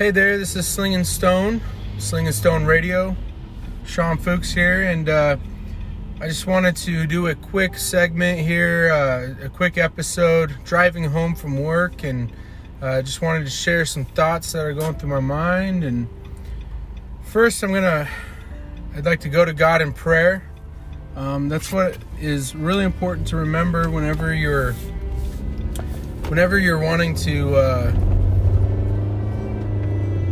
[0.00, 1.60] Hey there, this is Sling and Stone,
[1.98, 3.14] Sling and Stone Radio.
[3.84, 5.36] Sean Fuchs here, and uh,
[6.22, 11.34] I just wanted to do a quick segment here, uh, a quick episode driving home
[11.34, 12.32] from work, and
[12.80, 15.84] uh, just wanted to share some thoughts that are going through my mind.
[15.84, 16.08] And
[17.20, 18.08] first, I'm gonna,
[18.96, 20.50] I'd like to go to God in prayer.
[21.14, 24.72] Um, that's what is really important to remember whenever you're,
[26.30, 28.19] whenever you're wanting to uh,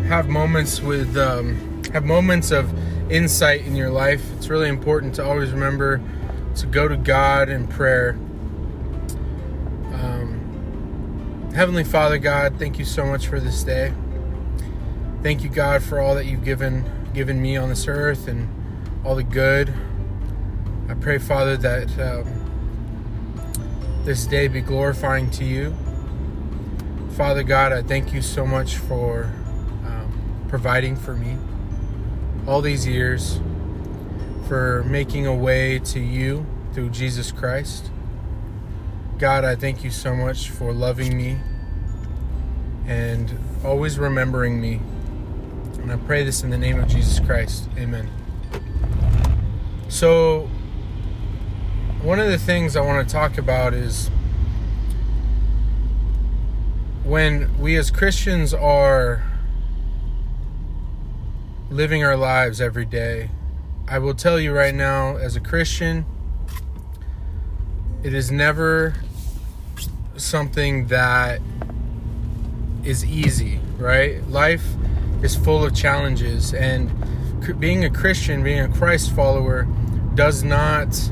[0.09, 2.73] have moments with, um, have moments of
[3.13, 4.25] insight in your life.
[4.39, 6.01] It's really important to always remember
[6.57, 8.17] to go to God in prayer.
[9.93, 13.93] Um, Heavenly Father, God, thank you so much for this day.
[15.23, 18.49] Thank you, God, for all that you've given given me on this earth and
[19.05, 19.75] all the good.
[20.89, 25.77] I pray, Father, that um, this day be glorifying to you.
[27.11, 29.31] Father God, I thank you so much for
[30.49, 31.37] providing for me
[32.47, 33.41] all these years,
[34.49, 37.91] for making a way to you through Jesus Christ.
[39.19, 41.39] God, I thank you so much for loving me
[42.87, 44.81] and always remembering me.
[45.75, 47.69] And I pray this in the name of Jesus Christ.
[47.77, 48.09] Amen.
[49.89, 50.49] So,
[52.03, 54.11] one of the things I want to talk about is
[57.05, 59.28] when we as Christians are
[61.71, 63.31] living our lives every day.
[63.87, 66.07] I will tell you right now, as a Christian,
[68.03, 68.95] it is never
[70.17, 71.41] something that
[72.85, 74.27] is easy, right?
[74.29, 74.65] Life
[75.23, 76.91] is full of challenges, and
[77.59, 79.67] being a Christian, being a Christ follower,
[80.15, 81.11] does not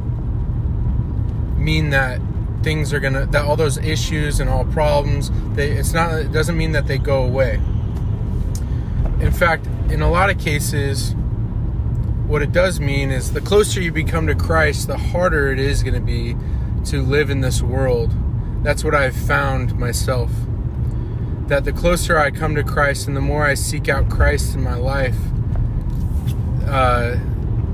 [1.56, 2.20] mean that
[2.62, 6.56] things are gonna that all those issues and all problems they it's not it doesn't
[6.56, 7.60] mean that they go away
[9.20, 11.14] in fact in a lot of cases,
[12.26, 15.82] what it does mean is the closer you become to Christ, the harder it is
[15.82, 16.36] going to be
[16.86, 18.12] to live in this world.
[18.62, 20.30] That's what I've found myself.
[21.46, 24.62] That the closer I come to Christ and the more I seek out Christ in
[24.62, 25.16] my life,
[26.66, 27.16] uh,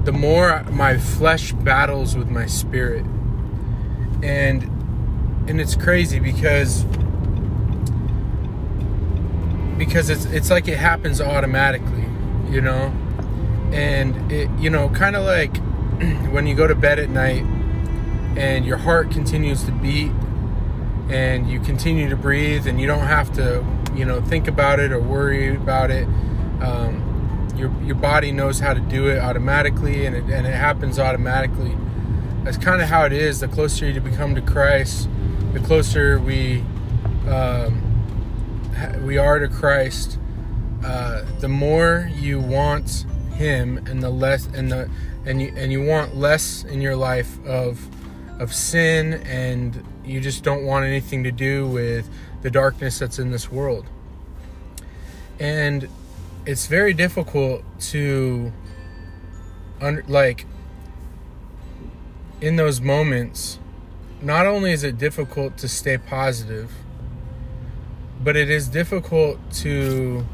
[0.05, 3.07] the more my flesh battles with my spirit.
[4.23, 4.65] And
[5.49, 6.85] and it's crazy because
[9.79, 12.02] because it's it's like it happens automatically,
[12.53, 12.93] you know,
[13.73, 15.57] and it you know kind of like
[16.31, 17.43] when you go to bed at night
[18.37, 20.11] and your heart continues to beat
[21.09, 23.65] and you continue to breathe and you don't have to
[23.95, 26.05] you know think about it or worry about it.
[26.61, 30.99] Um, your your body knows how to do it automatically and it, and it happens
[30.99, 31.77] automatically.
[32.45, 33.41] That's kind of how it is.
[33.41, 35.09] The closer you become to Christ,
[35.55, 36.65] the closer we.
[37.27, 37.89] Um,
[39.03, 40.19] we are to Christ,
[40.85, 44.91] uh, the more you want Him, and the less, and the,
[45.25, 47.87] and you and you want less in your life of
[48.41, 52.09] of sin, and you just don't want anything to do with
[52.43, 53.87] the darkness that's in this world.
[55.39, 55.89] And
[56.45, 57.63] it's very difficult
[57.93, 58.53] to,
[59.81, 60.47] under, like,
[62.41, 63.59] in those moments.
[64.21, 66.71] Not only is it difficult to stay positive
[68.23, 70.25] but it is difficult to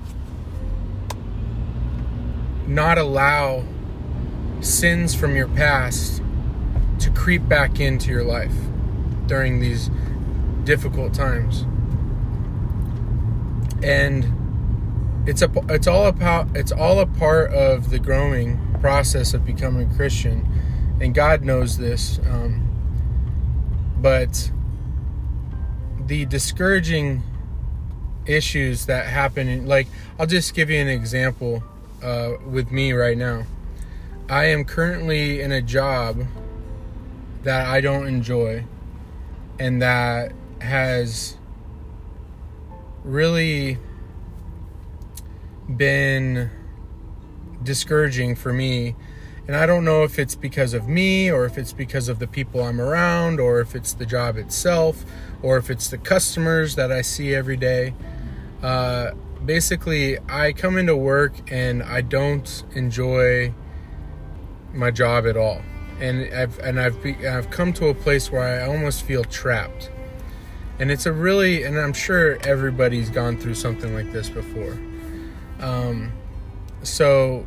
[2.69, 3.65] not allow
[4.61, 6.23] sins from your past
[6.99, 8.55] to creep back into your life
[9.27, 9.91] during these
[10.65, 11.63] difficult times.
[13.83, 19.45] And it's a it's all about it's all a part of the growing process of
[19.45, 20.47] becoming a Christian,
[21.01, 22.19] and God knows this.
[22.29, 22.65] Um,
[24.01, 24.51] but
[26.07, 27.23] the discouraging
[28.29, 29.67] issues that happen.
[29.67, 31.63] Like, I'll just give you an example
[32.03, 33.45] uh, with me right now.
[34.29, 36.25] I am currently in a job
[37.43, 38.65] that I don't enjoy
[39.59, 41.37] and that has
[43.05, 43.79] really
[45.77, 46.51] been
[47.63, 48.95] discouraging for me.
[49.47, 52.27] And I don't know if it's because of me or if it's because of the
[52.27, 55.05] people I'm around or if it's the job itself
[55.43, 57.95] or if it's the customers that I see every day.
[58.63, 59.13] Uh,
[59.45, 63.55] basically, I come into work and I don't enjoy
[64.73, 65.63] my job at all,
[66.01, 69.91] and I've and I've be, I've come to a place where I almost feel trapped,
[70.79, 74.79] and it's a really and I'm sure everybody's gone through something like this before.
[75.61, 76.13] Um,
[76.83, 77.47] so,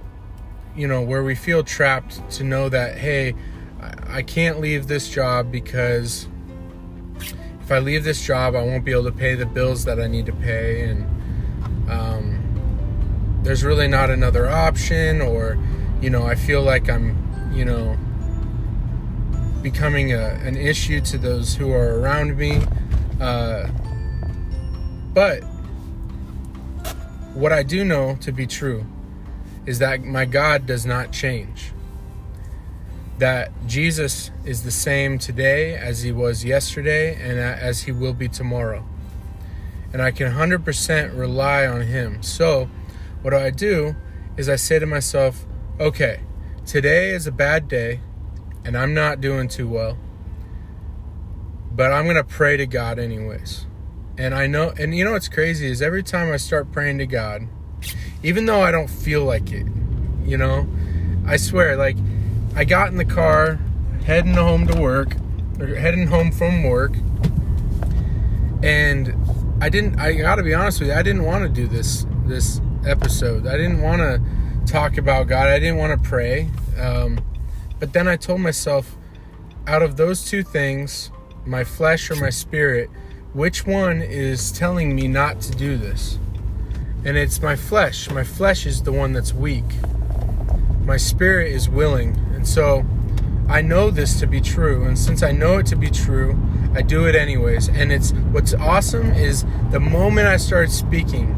[0.76, 3.36] you know, where we feel trapped to know that hey,
[3.82, 6.28] I, I can't leave this job because
[7.62, 10.08] if I leave this job, I won't be able to pay the bills that I
[10.08, 11.21] need to pay, and
[11.92, 15.58] um, there's really not another option, or,
[16.02, 17.98] you know, I feel like I'm, you know,
[19.62, 22.62] becoming a, an issue to those who are around me.
[23.20, 23.68] Uh,
[25.14, 25.44] but
[27.34, 28.86] what I do know to be true
[29.66, 31.72] is that my God does not change.
[33.20, 38.28] That Jesus is the same today as he was yesterday and as he will be
[38.28, 38.84] tomorrow.
[39.94, 42.24] And I can 100% rely on him.
[42.24, 42.70] So,
[43.22, 43.96] what I do
[44.38, 45.46] is I say to myself,
[45.80, 46.22] okay,
[46.66, 48.00] today is a bad day
[48.64, 49.98] and I'm not doing too well.
[51.72, 53.66] But I'm going to pray to God anyways.
[54.18, 57.06] And I know, and you know what's crazy is every time I start praying to
[57.06, 57.48] God,
[58.24, 59.66] even though I don't feel like it,
[60.24, 60.68] you know,
[61.26, 61.98] I swear, like,
[62.56, 63.60] I got in the car
[64.06, 65.16] heading home to work,
[65.60, 66.94] or heading home from work,
[68.62, 69.21] and
[69.62, 72.60] I didn't, I gotta be honest with you, I didn't want to do this, this
[72.84, 73.46] episode.
[73.46, 74.20] I didn't want to
[74.66, 76.50] talk about God, I didn't want to pray.
[76.80, 77.24] Um,
[77.80, 78.98] but then I told myself,
[79.68, 81.12] out of those two things,
[81.46, 82.90] my flesh or my spirit,
[83.34, 86.18] which one is telling me not to do this?
[87.06, 88.10] And it's my flesh.
[88.10, 89.66] My flesh is the one that's weak.
[90.84, 92.18] My spirit is willing.
[92.34, 92.84] And so
[93.52, 94.86] I know this to be true.
[94.86, 96.40] And since I know it to be true,
[96.74, 97.68] I do it anyways.
[97.68, 101.36] And it's what's awesome is the moment I started speaking,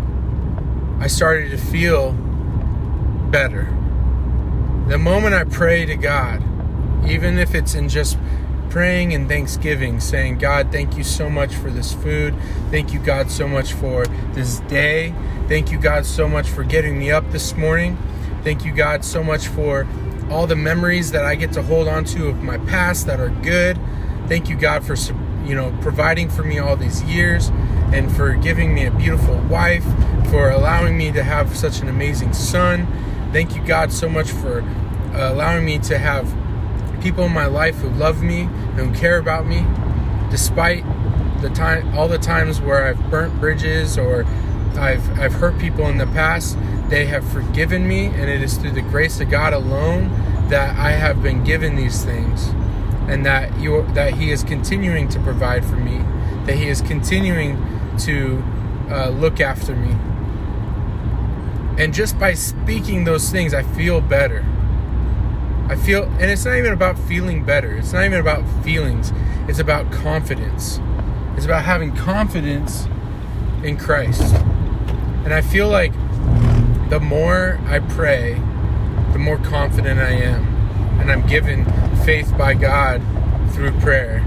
[1.02, 2.12] I started to feel
[3.32, 3.64] better.
[4.90, 6.44] The moment I pray to God,
[7.10, 8.20] even if it's in just
[8.70, 12.36] praying and thanksgiving, saying, God, thank you so much for this food.
[12.70, 15.16] Thank you, God, so much for this day.
[15.48, 17.98] Thank you, God, so much for getting me up this morning.
[18.44, 19.88] Thank you, God, so much for
[20.34, 23.30] all the memories that I get to hold on to of my past that are
[23.30, 23.80] good.
[24.28, 24.96] Thank you, God, for
[25.46, 27.50] you know providing for me all these years
[27.94, 29.86] and for giving me a beautiful wife,
[30.32, 32.88] for allowing me to have such an amazing son.
[33.32, 34.62] Thank you, God, so much for
[35.14, 36.26] uh, allowing me to have
[37.00, 39.64] people in my life who love me and who care about me,
[40.32, 40.84] despite
[41.42, 44.26] the time, all the times where I've burnt bridges or
[44.78, 46.58] I've I've hurt people in the past.
[46.90, 50.10] They have forgiven me, and it is through the grace of God alone
[50.50, 52.50] that I have been given these things,
[53.08, 55.98] and that you that He is continuing to provide for me,
[56.46, 57.58] that He is continuing
[58.00, 58.44] to
[58.90, 59.96] uh, look after me.
[61.82, 64.46] And just by speaking those things, I feel better.
[65.70, 67.74] I feel, and it's not even about feeling better.
[67.76, 69.12] It's not even about feelings.
[69.48, 70.80] It's about confidence.
[71.36, 72.86] It's about having confidence
[73.64, 74.36] in Christ.
[75.24, 75.94] And I feel like
[76.90, 78.34] the more I pray,
[79.14, 80.48] the more confident I am.
[81.00, 81.66] And I'm given
[82.04, 83.02] faith by God
[83.52, 84.18] through prayer.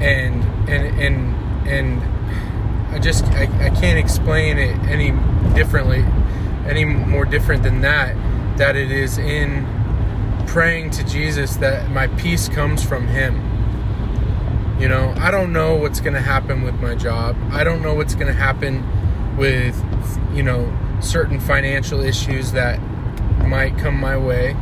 [0.00, 5.10] And, and, and, and I just, I, I can't explain it any
[5.54, 6.04] differently
[6.68, 8.16] any more different than that
[8.58, 9.66] that it is in
[10.46, 13.34] praying to Jesus that my peace comes from him.
[14.80, 17.36] You know, I don't know what's going to happen with my job.
[17.50, 18.84] I don't know what's going to happen
[19.36, 19.80] with
[20.32, 22.80] you know certain financial issues that
[23.46, 24.54] might come my way.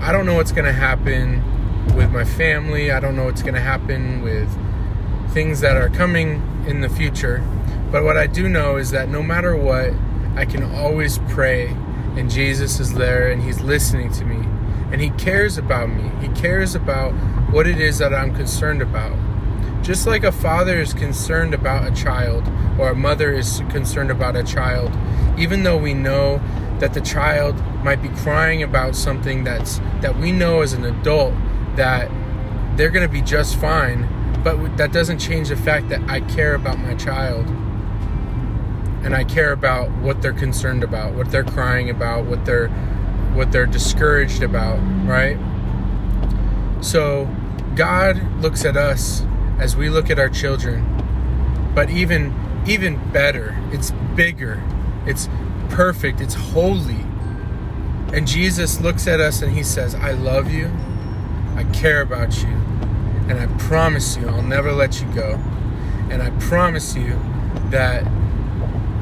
[0.00, 1.42] I don't know what's going to happen
[1.94, 2.90] with my family.
[2.90, 4.48] I don't know what's going to happen with
[5.32, 7.38] things that are coming in the future.
[7.90, 9.92] But what I do know is that no matter what,
[10.34, 11.68] I can always pray,
[12.16, 14.46] and Jesus is there and He's listening to me,
[14.92, 16.10] and He cares about me.
[16.20, 17.12] He cares about
[17.50, 19.16] what it is that I'm concerned about.
[19.86, 22.42] Just like a father is concerned about a child,
[22.76, 24.90] or a mother is concerned about a child,
[25.38, 26.40] even though we know
[26.80, 31.32] that the child might be crying about something that's that we know as an adult
[31.76, 32.10] that
[32.76, 34.08] they're going to be just fine,
[34.42, 37.46] but that doesn't change the fact that I care about my child
[39.04, 42.70] and I care about what they're concerned about, what they're crying about, what they're
[43.34, 45.38] what they're discouraged about, right?
[46.80, 47.32] So
[47.76, 49.24] God looks at us
[49.58, 50.84] as we look at our children.
[51.74, 52.34] But even
[52.66, 54.62] even better, it's bigger.
[55.06, 55.28] It's
[55.68, 57.04] perfect, it's holy.
[58.12, 60.70] And Jesus looks at us and he says, "I love you.
[61.56, 62.48] I care about you.
[63.28, 65.40] And I promise you I'll never let you go.
[66.10, 67.18] And I promise you
[67.70, 68.02] that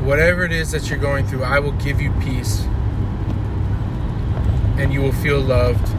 [0.02, 2.66] whatever it is that you're going through, I will give you peace
[4.76, 5.93] and you will feel loved.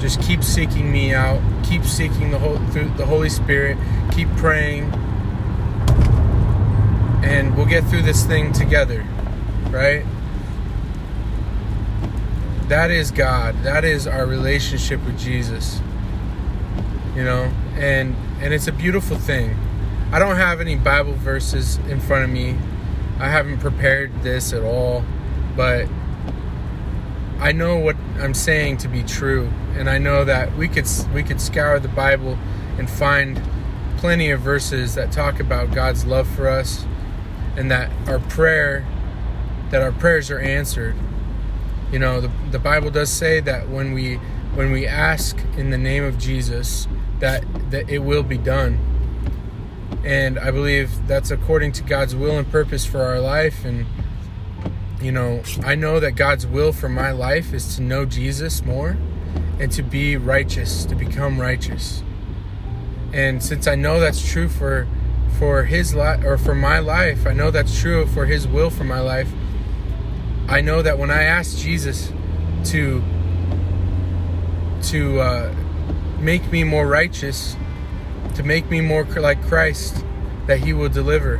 [0.00, 1.40] Just keep seeking me out.
[1.64, 3.76] Keep seeking the whole through the Holy Spirit.
[4.12, 4.84] Keep praying.
[7.22, 9.06] And we'll get through this thing together.
[9.68, 10.04] Right?
[12.68, 13.62] That is God.
[13.62, 15.80] That is our relationship with Jesus.
[17.14, 19.56] You know, and and it's a beautiful thing
[20.12, 22.56] I don't have any Bible verses in front of me
[23.20, 25.04] I haven't prepared this at all,
[25.54, 25.86] but
[27.40, 31.22] I know what I'm saying to be true, and I know that we could we
[31.22, 32.38] could scour the Bible
[32.78, 33.40] and find
[33.96, 36.84] plenty of verses that talk about God's love for us
[37.56, 38.86] and that our prayer
[39.70, 40.96] that our prayers are answered.
[41.90, 44.16] You know, the, the Bible does say that when we
[44.54, 46.88] when we ask in the name of Jesus
[47.20, 48.78] that that it will be done.
[50.04, 53.86] And I believe that's according to God's will and purpose for our life and
[55.00, 58.96] you know, I know that God's will for my life is to know Jesus more
[59.58, 62.02] and to be righteous, to become righteous.
[63.12, 64.86] And since I know that's true for
[65.38, 68.84] for his life or for my life, I know that's true for his will for
[68.84, 69.32] my life.
[70.48, 72.12] I know that when I ask Jesus
[72.66, 73.02] to
[74.82, 75.54] to uh,
[76.18, 77.56] make me more righteous,
[78.34, 80.04] to make me more like Christ,
[80.46, 81.36] that He will deliver.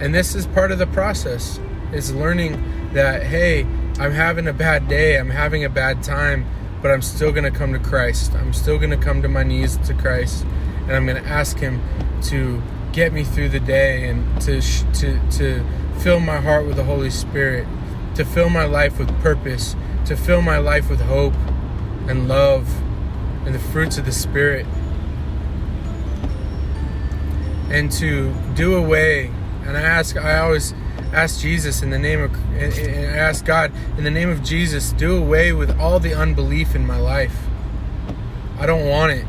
[0.00, 1.58] And this is part of the process.
[1.92, 3.62] Is learning that hey,
[3.98, 6.46] I'm having a bad day, I'm having a bad time,
[6.82, 8.34] but I'm still gonna come to Christ.
[8.34, 10.44] I'm still gonna come to my knees to Christ,
[10.82, 11.82] and I'm gonna ask Him
[12.24, 15.64] to get me through the day and to to to
[16.00, 17.66] fill my heart with the Holy Spirit,
[18.14, 21.34] to fill my life with purpose, to fill my life with hope
[22.06, 22.68] and love
[23.44, 24.66] and the fruits of the Spirit.
[27.70, 29.30] And to do away,
[29.64, 30.74] and I ask, I always
[31.12, 35.16] ask Jesus in the name of, and ask God in the name of Jesus, do
[35.16, 37.36] away with all the unbelief in my life.
[38.58, 39.26] I don't want it.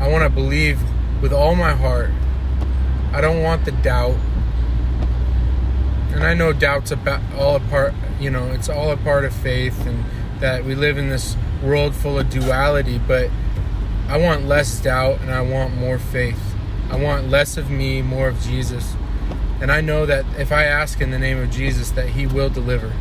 [0.00, 0.80] I want to believe
[1.20, 2.10] with all my heart.
[3.12, 4.16] I don't want the doubt
[6.12, 7.94] and I know doubt's about all a part.
[8.20, 10.04] You know, it's all a part of faith, and
[10.40, 12.98] that we live in this world full of duality.
[12.98, 13.30] But
[14.08, 16.54] I want less doubt, and I want more faith.
[16.90, 18.94] I want less of me, more of Jesus.
[19.62, 22.50] And I know that if I ask in the name of Jesus, that He will
[22.50, 22.92] deliver.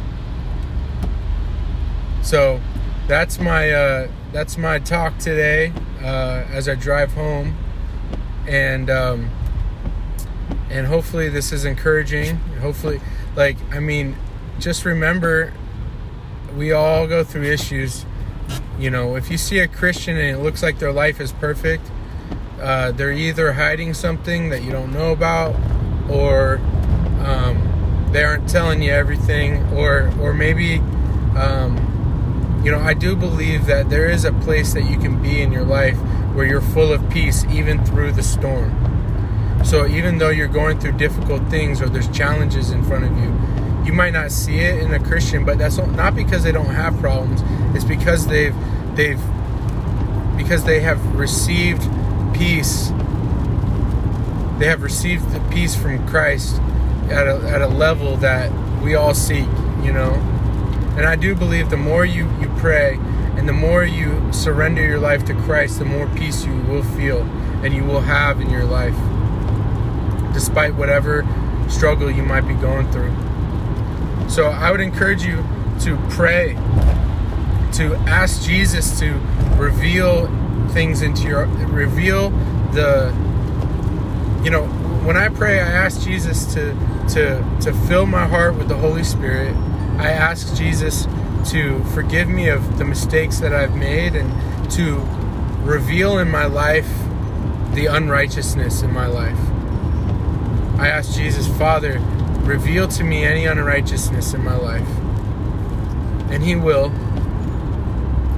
[2.21, 2.61] So
[3.07, 7.57] that's my uh, that's my talk today uh, as I drive home,
[8.47, 8.89] and.
[8.89, 9.31] Um,
[10.69, 13.01] and hopefully this is encouraging hopefully
[13.35, 14.15] like i mean
[14.57, 15.53] just remember
[16.55, 18.05] we all go through issues
[18.79, 21.83] you know if you see a christian and it looks like their life is perfect
[22.61, 25.55] uh, they're either hiding something that you don't know about
[26.11, 26.57] or
[27.25, 30.79] um, they aren't telling you everything or or maybe
[31.37, 35.41] um, you know i do believe that there is a place that you can be
[35.41, 35.97] in your life
[36.35, 38.69] where you're full of peace even through the storm
[39.63, 43.85] so even though you're going through difficult things or there's challenges in front of you,
[43.85, 46.97] you might not see it in a Christian, but that's not because they don't have
[46.99, 47.41] problems.
[47.75, 48.55] It's because they've
[48.95, 49.21] they've
[50.37, 51.81] because they have received
[52.33, 52.91] peace.
[54.61, 56.57] They have received the peace from Christ
[57.09, 58.51] at a, at a level that
[58.83, 59.47] we all seek,
[59.81, 60.13] you know.
[60.95, 62.99] And I do believe the more you, you pray
[63.37, 67.21] and the more you surrender your life to Christ, the more peace you will feel
[67.63, 68.93] and you will have in your life
[70.31, 71.25] despite whatever
[71.67, 73.15] struggle you might be going through.
[74.29, 75.43] So I would encourage you
[75.79, 76.53] to pray,
[77.73, 79.13] to ask Jesus to
[79.57, 80.27] reveal
[80.67, 82.29] things into your, reveal
[82.73, 83.11] the,
[84.43, 84.65] you know,
[85.05, 86.73] when I pray, I ask Jesus to
[87.09, 89.55] to to fill my heart with the Holy Spirit.
[89.97, 91.07] I ask Jesus
[91.51, 94.97] to forgive me of the mistakes that I've made and to
[95.63, 96.89] reveal in my life
[97.73, 99.37] the unrighteousness in my life.
[100.79, 101.99] I ask Jesus, Father,
[102.41, 104.87] reveal to me any unrighteousness in my life.
[106.31, 106.87] And He will.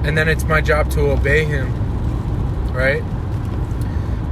[0.04, 1.72] And then it's my job to obey Him.
[2.72, 3.02] Right?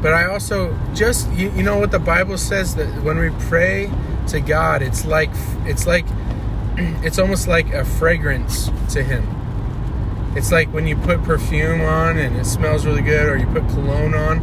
[0.03, 3.89] But I also just you, you know what the Bible says that when we pray
[4.29, 5.31] to God, it's like
[5.65, 6.05] it's like
[6.77, 9.25] it's almost like a fragrance to Him.
[10.37, 13.69] It's like when you put perfume on and it smells really good, or you put
[13.69, 14.41] cologne on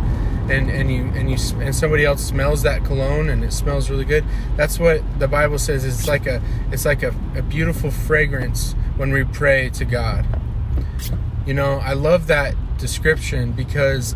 [0.49, 4.05] and and you and you and somebody else smells that cologne and it smells really
[4.05, 4.23] good.
[4.55, 5.83] That's what the bible says.
[5.83, 10.25] It's like a it's like a, a beautiful fragrance when we pray to god.
[11.45, 14.15] You know i love that description because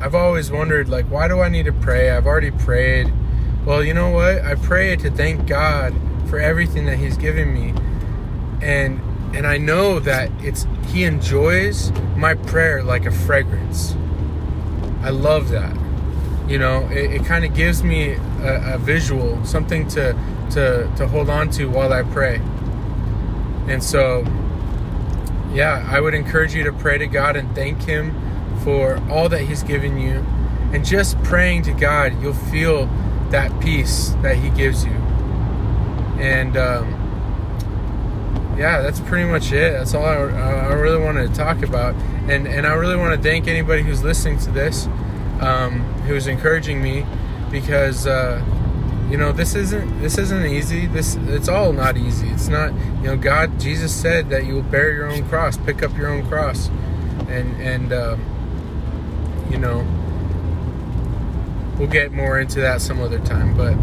[0.00, 2.10] i've always wondered like why do i need to pray?
[2.10, 3.12] I've already prayed.
[3.64, 4.42] Well you know what?
[4.42, 5.94] I pray to thank god
[6.28, 7.74] for everything that he's given me.
[8.62, 9.00] And
[9.34, 13.94] and i know that it's he enjoys my prayer like a fragrance.
[15.02, 15.74] I love that.
[16.48, 18.10] You know, it, it kind of gives me
[18.42, 20.12] a, a, visual, something to,
[20.50, 22.40] to, to hold on to while I pray.
[23.68, 24.24] And so,
[25.52, 28.14] yeah, I would encourage you to pray to God and thank Him
[28.62, 30.24] for all that He's given you.
[30.72, 32.86] And just praying to God, you'll feel
[33.30, 34.92] that peace that He gives you.
[36.20, 36.94] And um,
[38.56, 39.72] yeah, that's pretty much it.
[39.72, 41.94] That's all I, I really wanted to talk about.
[42.28, 44.86] And and I really want to thank anybody who's listening to this,
[45.40, 47.06] um, who's encouraging me,
[47.50, 48.06] because.
[48.06, 48.44] Uh,
[49.10, 53.08] you know this isn't this isn't easy this it's all not easy it's not you
[53.08, 56.24] know god jesus said that you will bear your own cross pick up your own
[56.28, 56.68] cross
[57.28, 58.39] and and um,
[59.50, 59.86] you know
[61.78, 63.56] we'll get more into that some other time.
[63.56, 63.74] But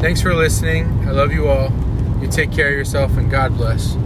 [0.00, 0.86] thanks for listening.
[1.08, 1.72] I love you all.
[2.20, 3.96] You take care of yourself and god bless